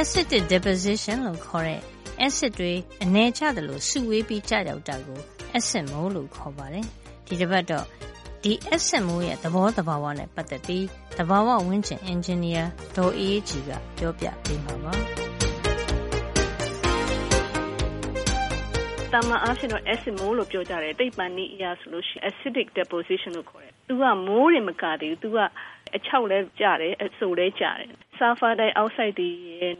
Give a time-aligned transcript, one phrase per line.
[0.00, 1.80] acidic deposition လို့ခေါ်တဲ့
[2.26, 2.72] acid တွေ
[3.04, 5.20] အနေကျသလိုစုဝေးပြီးကျရောက်တာကို
[5.58, 6.86] acid မိုးလို့ခေါ်ပါတယ်။
[7.26, 7.84] ဒီတစ်ပတ်တော့
[8.42, 10.84] ဒီ acid မိုးရဲ့သဘောတဘာဝနဲ့ပတ်သက်ပြီး
[11.18, 12.64] တဘာဝဝန်းကျင် engineer
[12.96, 14.92] ဒေါ်အေးကြီးကပြောပြပေးမှာပါ။
[19.12, 25.38] တာမန်အားဖြင့်တော့ acid မိုးလို့ပြောကြတယ်တိတ်ပန်နည်းအရာဆိုလို့ရှိရင် acidic deposition လို့ခေါ်တယ်သူကမိုးတွေမကသေးဘူးသူက
[25.96, 29.30] အချောက်လဲကြတယ်အဆိုလဲကြတယ် ဆာဖာဒိုင်အောက်ဆိုက်တွေ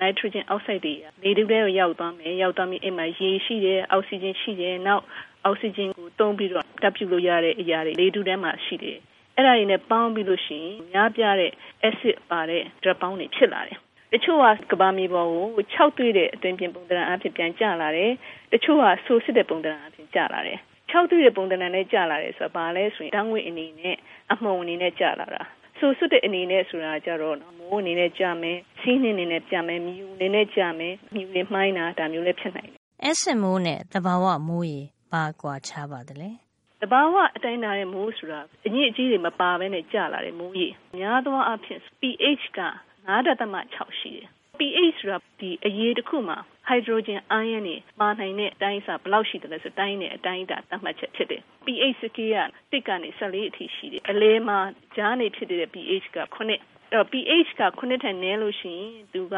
[0.00, 5.04] နိုက်ထရိုဂျင်အောက်ဆိုက်တွေလေတူထဲကိုရောက်သွားမယ်ရောက်သွားပြီးအိမ်မှာရေရှိတယ်အောက်ဆီဂျင်ရှိတယ်နောက်
[5.44, 8.98] အောက်ဆီဂျင်ကိုတုံးပြီးတော့တပ်ပြုလို့ရတဲ့အရာတွေလေတူထဲမှာရှိတယ်
[9.36, 11.52] အဲ့ဒါတွေနဲ့ပေါင်းပြီးလို့ရှိရင်များပြတဲ့
[11.88, 13.78] acid ပါတဲ့ drug ပေါင်းတွေဖြစ်လာတယ်
[14.12, 18.10] တချို့ကကဘာမီပေါ်ကို6တွေ့တဲ့အတွင်းပြင်ပုံသဏ္ဍာန်အဖြစ်ပြန်ကျလာတယ်
[18.52, 20.58] တချို့ကဆိုးစစ်တဲ့ပုံသဏ္ဍာန်အဖြစ်ကျလာတယ်
[20.90, 23.96] 6တွေ့တဲ့ပုံသဏ္ဍာန်နဲ့ကျလာတယ်ဆိုတာဘာလဲဆိုရင်တောင်းဝိအနေနဲ့
[24.32, 25.42] အမှုံအနေနဲ့ကျလာတာ
[25.78, 32.78] ဆိုဆွတဲ့အနေနဲ့ဆိုတာကြတော့နော်မိုးအနေနဲ့ကြမယ်စီးနှင်းအနေနဲ့ကြမယ်မြူအနေနဲ့ကြမယ်မြူတွေမှိုင်းတာဒါမျိုးလည်းဖြစ်နိုင်တယ်။
[33.10, 34.80] acid မိုးနဲ့တဘာဝမိုးရေ
[35.12, 36.30] ဘာကွာခြားပါသလဲ။
[36.82, 42.60] တဘာဝအတိုင်းတာတဲ့မိုးဆိုတာအညစ်အကြေးတွေမပါဘဲနဲ့ကြလာတဲ့မိုးရေများသောအားဖြင့် pH က
[43.08, 52.36] 9.6ရှိတယ် pH ဆိုတာဒီအရေးတစ်ခုမှာ hydrogen ion တွေပါနိုင်တဲ့အတိုင်းအစာဘယ်လောက်ရှိတယ်လဲဆိုတိုင်းနဲ့အတိုင်းအတာသတ်မှတ်ချက်ဖြစ်တယ် pH စကေးက
[52.72, 54.58] တစ်ကနေ14အထိရှိတယ်အလဲမှာ
[54.96, 56.60] ဂျားနေဖြစ်တဲ့ pH က9အဲ့
[56.94, 59.36] တော့ pH က9ထက်နည်းလို့ရှိရင်သူက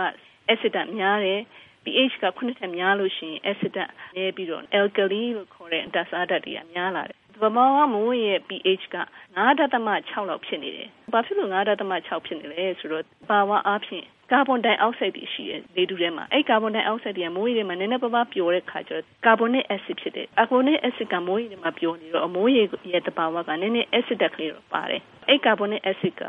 [0.53, 1.41] acid များတယ်
[1.85, 3.77] pH က9ထက်များလို့ရှိရင် acid
[4.17, 8.97] နည်းပြီးတော့ alkali လို့ခေါ်တဲ့ဓာတ်စားဓာတ်တွေကများလာတယ်ဗမာကမိုးရဲ့ pH က
[9.37, 26.23] 9.6လောက်ဖြစ်နေတယ်။ဘာဖြစ်လို့9.6ဖြစ်နေလဲဆိုတော့ဘာဝအားဖြင့် ကာဗွန်ဒိုင်အောက်ဆိုက်တွေရှိတယ်လေထုထဲမှာအဲ့ကာဗွန်ဒိုင်အောက်ဆိုက်တွေကမိုးရေထဲမှာနည်းနည်းပါးပါးပျော်တဲ့ခါကျတော့ကာဗွန်နစ်အက်ဆစ်ဖြစ်တယ်ကာဗွန်နစ်အက်ဆစ်ကမိုးရေထဲမှာပျော်နေတော့အမိုးရေရဲ့တဘာဝကနည်းနည်းအက်ဆစ်တက်ကလေးတော့ပါတယ်အဲ့ကာဗွန်နစ်အက်ဆစ်က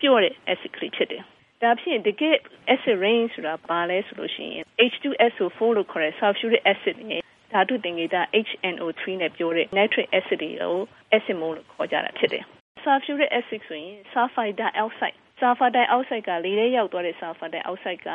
[0.00, 1.22] ပျော့တဲ့အက်ဆစ်ကလေးဖြစ်တယ်
[1.62, 2.36] ဒါဖြင့်တကယ်
[2.74, 8.16] acid rain ဆိုတာဘာလဲဆိုလို့ရှိရင် H2SO4 လို့ခေါ်တဲ့ sulfuric acid နဲ့ဓာတုသင်္ကေတ
[8.46, 10.76] HNO3 နဲ့ပြောတဲ့ nitric acid တွေကို
[11.16, 12.44] acid mole လို့ခေါ်ကြတာဖြစ်တယ်။
[12.84, 18.08] sulfuric acid ဆိုရင် sulfide dioxide ဆာဖာဒိုင်အောက်ဆိုက်ကလေထဲရောက်သွားတဲ့ဆာဖာဒိုင်အောက်ဆိုက်က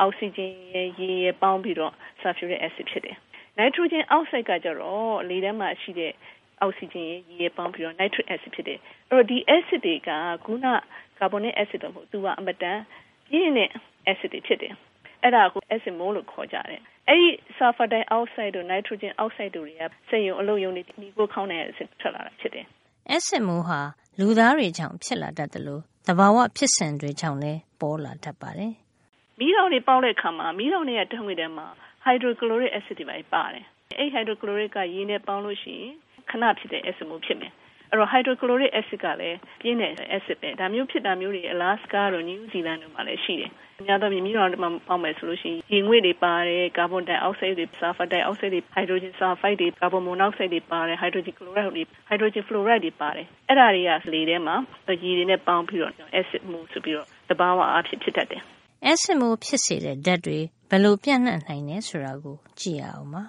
[0.00, 3.16] အောက်ဆီဂျင်ရဲ့ရေရဲ့ပေါင်းပြီးတော့ဆာဖျူရစ်အက်ဆစ်ဖြစ်တယ်။
[3.58, 6.12] နိုက်ထရိုဂျင်အောက်ဆိုက်ကကျတော့လေထဲမှာရှိတဲ့
[6.60, 8.78] အောက်ဆီဂျင်ရဲ့ရေရဲ့ပေါင်းပြီးတော့နိုက်ထရစ်အက်ဆစ်ဖြစ်တယ်။
[9.10, 10.10] အဲ့တော့ဒီအက်ဆစ်တွေက
[10.44, 10.66] ခုန
[11.18, 12.78] ကာဗွန်နစ်အက်ဆစ်တော့မဟုတ်သူကအမတန်
[13.30, 13.70] ပြင်းတဲ့
[14.06, 14.72] အက်ဆစ်တွေဖြစ်တယ်။
[15.22, 22.64] အဲ့ဒါကိုအက်ဆစ်မိုးလို့ခေါ်ကြတယ်။အဲ့ဒီဆာဖာဒိုင်အောက်ဆိုက်တို့နိုက်ထရိုဂျင်အောက်ဆိုက်တို့တွေကစက်ရုံအလုပ်ရုံတွေဒီကိုခေါင်းနေတဲ့အဆစ်ထွက်လာတာဖြစ်တယ်။
[23.10, 23.80] အက်ဆစ်မိုးဟာ
[24.18, 28.72] လူသားတွေကြောင့်ဖြစ်လာတတ်တယ်လို့ သဘာဝဖြစ်စဉ်တွေကြောင့်လည်းပေါ်လာတတ်ပါတယ်။
[29.38, 31.66] မီးတောင်တွေပေါက်တဲ့အခါမှာမီးတောင်တွေကတံငွေထဲမှာ
[32.06, 33.64] hydrochloric acid တွေပါတယ်။
[33.98, 35.92] အဲ့ hydrochloric ကရေနဲ့ပေါင်းလို့ရှိရင်
[36.30, 37.52] ခဏဖြစ်တဲ့ acid မျိုးဖြစ်မယ်။
[37.90, 54.56] အဲ့တော့ hydrochloric acid ကလည်းပြင်းတဲ့ acid ပဲဒါမျိုးဖြစ်တာမျိုးတွေ Alaska တို့ New Zealand တို့မှာလည်းရှိတယ်။အများသောမြင်းတော်မှာပေါက်မယ်ဆိုလို့ရှိရင်ရေငွေ့တွေပါတယ်ကာဗွန်ဒိုင်အောက်ဆိုက်တွေဆာဖာဒိုင်အောက်ဆိုက်တွေဟိုက်ဒရိုဂျင်ဆာဖိုက်တွေကာဗွန်မိုနောက်ဆိုက်တွေပါတယ်ဟိုက်ဒရိုဂျင်ကလိုရိုက်တွေဟိုက်ဒရိုဂျင်ဖလိုရိုက်တွေပါတယ်အဲ့ဒါတွေကလေထဲမှာ
[55.02, 58.42] ရေတွေနဲ့ပေါင်းပြီးတော့ acid မှုဆိုပြီးတော့တဘာဝအားဖြင့်ဖြစ်တတ်တယ်
[58.92, 60.38] acid မှုဖြစ်စေတဲ့ဓာတ်တွေ
[60.70, 63.22] ဘယ်လိုပြန့်နှံ့နိုင်လဲဆိုတာကိုကြည့်ရအောင်ပါ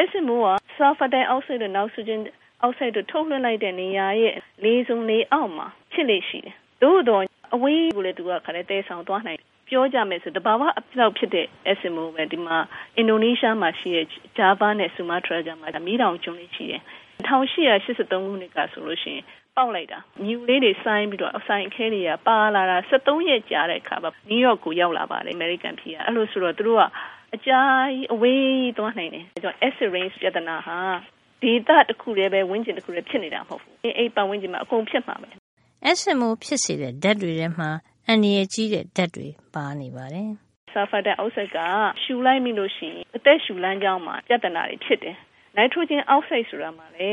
[0.00, 0.46] acid မှုက
[0.76, 2.20] ဆာဖာဒိုင်အောက်ဆိုက်တို့နောက်ဆီဂျင်
[2.62, 4.34] အောက်ဆိုက်တို့ထုတ်လွှင့်လိုက်တဲ့နေရာရဲ့
[4.64, 7.22] လေးစုံလေးအောက်မှာဖြစ်လေရှိတယ်သို့တော့
[7.54, 9.38] အဝေးကိုလည်းသူကခါတဲ့တဲဆောင်သွားနိုင်
[9.68, 11.46] ပြောကြမယ်ဆိုတဘာဝအပြောက်ဖြစ်တဲ့
[11.78, 12.56] SMO ပဲဒီမှာ
[12.96, 14.06] အင်ဒိုနီးရှားမှာရှိတဲ့
[14.38, 16.82] Java နဲ့ Sumatra ကြားမှာမီးတောင်ကျွန်းလေးရှိတယ်
[17.26, 19.24] 1883ခုနှစ်ကဆိုလို့ရှိရင်
[19.56, 26.82] ပေါက်လိုက်တာမြူလေးတွေစိုင်းပြီးတော့အဆိုင်အခဲတွေကပါလာတာ73ရက်ကြာတဲ့အခါမှာနယူးယောက်ကိုရောက်လာပါတယ်အမေရိကန်ပြည်ကအဲ့လိုဆိုတော့သူတို့က
[27.34, 27.60] အကြာ
[27.92, 30.78] ကြီးအဝေးသွားနိုင်တယ်အဲကြောင့် acid rain ပြဿနာဟာ
[31.42, 35.28] ဒေသတစ်ခုတည်းပဲဝင်းကျင်တစ်ခုတည်းဖြစ်နေတာမဟုတ်ဘူးအိမ်ပတ်ဝန်းကျင်မှာအကုန်ဖြစ်မှာပဲ
[35.98, 37.68] SMO ဖြစ်စေတဲ့ဓာတ်တွေထဲမှာ
[38.08, 40.28] အန္တရာယ်ကြီးတဲ့ဓာတ်တွေပါနေပါတယ်။
[40.72, 41.58] ဆာဖာဒိုင်အောက်ဆိုက်က
[42.02, 45.16] ရှူလိုက်မိလို့ရှိရင်အသက်ရှူလမ်းကြောင်းမှာပြဿနာတွေဖြစ်တယ်။
[45.56, 47.10] နိုက်ထရိုဂျင်အောက်ဆိုက်ဆိုတာမှာလေ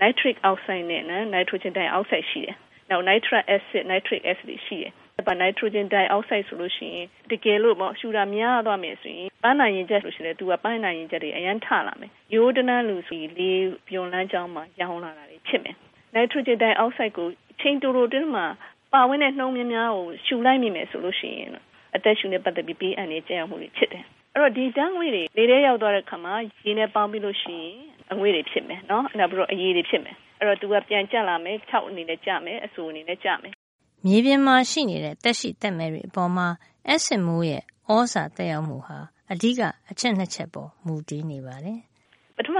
[0.00, 2.56] နိုက်ထရစ်အောက်ဆိုက်နဲ့နော်နိုက်ထရိုဂျင်ဒိုင်အောက်ဆိုက်ရှိတယ်။
[2.90, 4.92] နောက်နိုက်ထရက်အက်ဆစ်နိုက်ထရစ်အက်ဆစ်တွေရှိတယ်။
[5.26, 15.76] ဘာနိုက်ထရိုဂျင်ဒိုင်အောက်ဆိုက်ဆိုလို့ရှိရင်တကယ်လို့ပေါ့ရှူတာများသွားမယ်ဆိုရင်ပန်းနိုင်ရင်ချက်လို့ရှိရင်သူကပန်းနိုင်ရင်ချက်တွေအရန်ထလာမယ်။ရိုးတနန်းလူစီလေးပြုံလန်းကြောင်းမှာရောင်းလာတာတွေဖြစ်မယ်။
[16.14, 17.28] နိုက်ထရိုဂျင်ဒိုင်အောက်ဆိုက်ကို
[17.60, 18.46] ချိန်တိုတိုတင်းမှာ
[18.94, 21.50] ပါဝင်တဲ့နှုံးများများကိုရှူလိုက်မိမယ်ဆိုလို့ရှိရင်
[21.96, 26.34] အသက်ရှူနဲ့ပတ်သက်ပြီးပေးအပ်နေကြရမှုတွေဖြစ်တယ်။အဲ့တော့ဒီဓာတ်ငွေတွေလေထဲရောက်သွားတဲ့ခါမှာ
[26.66, 27.74] ရေနဲ့ပေါင်းပြီးလို့ရှိရင်
[28.12, 33.54] အငွေတွေဖြစ်မယ်နော်။နောက်ပြီးတော့အရည်တွေဖြစ်မယ်။အဲ့တော့သူကပြန်ကျလာမယ်၆အနေနဲ့ကျမယ်အဆူအနေနဲ့ကျမယ်။
[34.06, 36.46] မြေပြင်မှာရှိနေတဲ့တက်ရှိတက်မဲ့တွေအပေါ်မှာ
[36.94, 37.62] acid မိုးရဲ့
[37.92, 38.98] ဩဇာတက်ရောက်မှုဟာ
[39.32, 39.60] အဓိက
[39.90, 41.78] အချက်နှစ်ချက်ပေါ် မူတည်နေပါတယ်။
[42.36, 42.58] ပထမ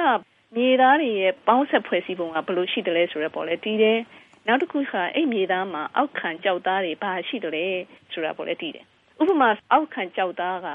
[0.56, 3.98] မြေသားတွေရဲ့ ပေါင်းဆက်ဖွဲ့စည်းပုံက ဘယ်လိုရှိတယ်လဲဆိုတော့ပေါ်လေတီးတယ်
[4.46, 7.66] နောက်တစ်ခုက အဲ့မြေသားမှာ အောက်ခံကြောက်သားတွေ ဘာရှိတယ်လဲ
[8.12, 8.84] ဆိုတာပေါ့လေသိတယ်
[9.20, 10.68] ဥပမာ အောက်ခံကြောက်သားက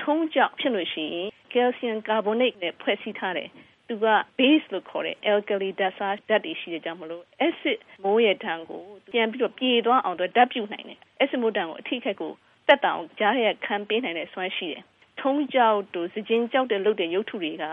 [0.00, 3.48] ထုံးကြောက်ဖြစ်လို့ရှိရင် calcium carbonate နဲ့ ဖွဲ့စည်းထားတယ်
[3.90, 4.06] သူက
[4.38, 8.82] base လို့ခေါ်တဲ့ alkali ဓာတ်စားဓာတ်တွေရှိတဲ့ကြောင့်မလို့ acid မိုးရဲ့ဓာတ်ကို
[9.12, 12.32] ပြန်ပြီးတော့ပြေသွားအောင်တော့ဓာတ်ပြုတ်နိုင်တယ် acid မိုးဓာတ်ကိုအထိခိုက်ကို
[12.68, 14.82] တက်တောင်ကြားရခံပေးနိုင်တဲ့စွမ်းရှိတယ်
[15.20, 17.64] ထုံးကြောက်တို့စကြင်ကြောက်တဲ့လုပ်တဲ့ရုပ်ထုတွေက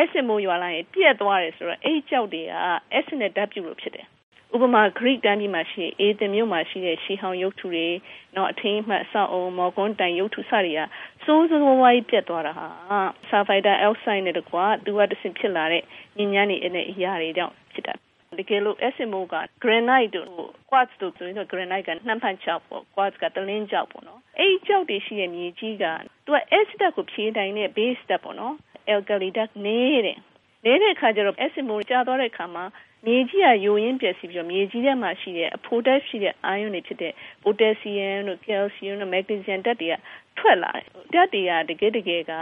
[0.00, 2.54] acid မိုးရွာလာရင်ပြက်သွားတယ်ဆိုတော့အဲ့ကြောက်တွေက
[2.98, 4.06] acid နဲ့ဓာတ်ပြုတ်လို့ဖြစ်တယ်
[4.54, 7.88] ဥပမာ Greek တန်းပြည်မှာရှိအေသင်မြို့မှာရှိတဲ့ရှီဟောင်ရုပ်ထုတွေ
[8.36, 10.80] နော်အထင်းမှတ်အဆောက်အုံမော်ကွန်းတိုင်ရုပ်ထုစတွေက
[11.24, 12.66] စိုးစိုးဝါးကြီးပြတ်သွားတာဟာ
[13.28, 15.82] ဆာဖိုက်တာအက်ဆိုက်နဲ့တကွာသူကတဆင့်ဖြစ်လာတဲ့
[16.16, 17.94] ညဉ့်ညမ်းနေတဲ့အရာတွေကြောင့်ဖြစ်တာ
[18.38, 20.28] တကယ်လို့ SMO က granite တို့
[20.70, 25.84] quartz တို့ဆိုရင်တော့ granite ကနှမ်းဖန်ချောက်ပေါ့ quartz ကတလင်းချောက်ပေါ့နော်အဲ့ဒီချောက်တွေရှိတဲ့မြေကြီးက
[26.24, 28.54] သူက acid ကိုဖြေတိုင်းတဲ့ base တက်ပေါ့နော်
[28.92, 30.18] alkali ဓာတ်နေတဲ့
[30.64, 32.64] နေတဲ့အခါကျတော့ SMO ကြာသွားတဲ့အခါမှာ
[33.06, 37.12] မြေကြီးကယိုရင်းပျက်စီးပြီးတော့မြေကြီးထဲမှာရှိတဲ့အဖိုဓာတ်ရှိတဲ့အာယွန်တွေဖြစ်တဲ့
[37.42, 39.94] potassium တို့ calcium တို့ magnesium ဓာတ်တွေက
[40.38, 42.32] ထွက်လာတယ်ဓာတ်တွေကတကယ်တကယ်က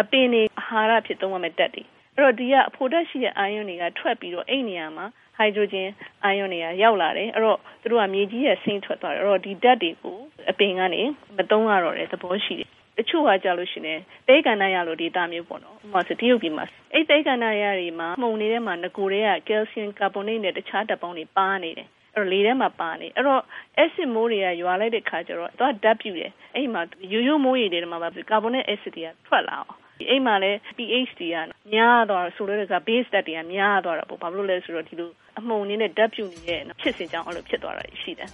[0.00, 1.82] အပင်တွေအာဟာရဖြစ်သုံးရမယ့်ဓာတ်တွေ
[2.14, 5.06] အဲ့တော့ဒီကအဖိုဓာတ်ရှိတဲ့အာယွန်တွေကထွက်ပြီးတော့အဲ့နေရာမှာ
[5.36, 5.88] ဟိုက်ဒရိုဂျင်
[6.24, 10.18] အာယွန်တွေကရောက်လာတယ်အဲ့တော့သူတို့ကမြေကြီးရဲ့ဆင်းထွက်သွားတယ်အဲ့တော့ဒီဓာတ်တွေကို
[10.50, 11.02] အပင်ကနေ
[11.36, 12.65] မသုံးရတော့တဲ့သဘောရှိတယ်တ
[13.08, 23.42] ချို့ကကြလို့ရှိရင်တဲကန္နာရလို့ဒေတာမျိုးပေါ့နော်ဥပမာဆိုတရုတ်ပြည်မှာအဲ့တဲကန္နာရတွေမှာမှုန်နေတဲ့မှာငကိုတွေကကယ်လ်ဆီယမ်ကာဗွန်နိတ်နဲ့တခြားဓာတ်ပေါင်းတွေပါနေတယ်အဲ့တော့လေထဲမှာပါနေအဲ့တော့
[23.82, 26.82] acid မိုးတွေကရွာလိုက်တဲ့ခါကျတော့သူကဓာတ်ပြူတယ်အဲ့မှာ
[27.12, 29.76] ရိုးရိုးမိုးရည်တွေမှာပါကာဗွန်နိတ် acid တွေကထွက်လာအောင်
[30.10, 31.36] အိမ်မှာလည်း pH တွေက
[31.72, 38.30] များသွားဆိုလို့က base ဓာတ်တွေကများသွားတာပေါ့ဘာလို့လဲဆိုတော့ဒီလိုအမှုန်နေတဲ့ဓာတ်ပြူနေတဲ့ဖြစ်စဉ်ကြောင့်အဲ့လိုဖြစ်သွားတာရှိတယ်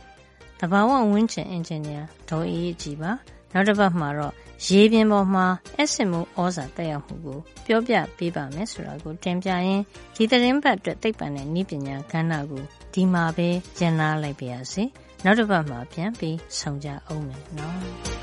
[0.61, 3.11] တဘာဝဝင်းချင်အင်ဂျင်နီယာဒေါ်အေးကြည်ပါ
[3.53, 4.33] နောက်တစ်ပတ်မှာတော့
[4.67, 5.47] ရေပြင်ပေါ်မှာ
[5.77, 9.83] အက်ဆစ်မိုးဩဇာတက်ရောက်မှုကိုပြောပြပေးပါမယ်ဆိုတာကိုတင်ပြရင်း
[10.17, 12.63] ဒီသတင်းပတ်အတွက်သိပ္ပံနဲ့ဤပညာကဏ္ဍကို
[12.95, 13.49] ဒီမှာပဲ
[13.81, 14.85] ရန်နာလိုက်ပါရစေ
[15.25, 18.22] နောက်တစ်ပတ်မှာပြန်ပြီးဆုံကြအောင်မယ်နော်